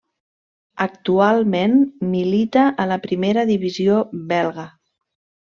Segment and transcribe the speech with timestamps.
[0.85, 1.75] Actualment
[2.15, 4.71] milita a la primera divisió belga.